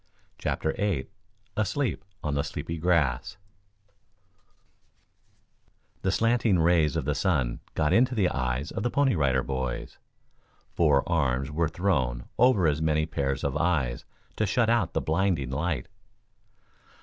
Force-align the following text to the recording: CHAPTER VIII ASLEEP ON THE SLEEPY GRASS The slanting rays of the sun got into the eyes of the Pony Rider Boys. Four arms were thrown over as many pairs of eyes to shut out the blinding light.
CHAPTER 0.39 0.73
VIII 0.73 1.11
ASLEEP 1.57 2.03
ON 2.23 2.33
THE 2.33 2.41
SLEEPY 2.43 2.79
GRASS 2.79 3.37
The 6.01 6.11
slanting 6.11 6.57
rays 6.57 6.95
of 6.95 7.05
the 7.05 7.13
sun 7.13 7.59
got 7.75 7.93
into 7.93 8.15
the 8.15 8.27
eyes 8.29 8.71
of 8.71 8.81
the 8.81 8.89
Pony 8.89 9.13
Rider 9.15 9.43
Boys. 9.43 9.99
Four 10.73 11.07
arms 11.07 11.51
were 11.51 11.69
thrown 11.69 12.25
over 12.39 12.65
as 12.65 12.81
many 12.81 13.05
pairs 13.05 13.43
of 13.43 13.55
eyes 13.55 14.03
to 14.37 14.47
shut 14.47 14.71
out 14.71 14.93
the 14.93 15.01
blinding 15.01 15.51
light. 15.51 15.87